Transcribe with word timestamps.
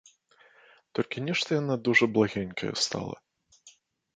Толькі 0.99 1.23
нешта 1.27 1.49
яна 1.61 1.75
дужа 1.89 2.05
благенькая 2.15 2.73
стала. 2.87 3.15